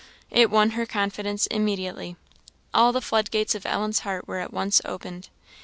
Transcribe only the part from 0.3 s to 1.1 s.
It won her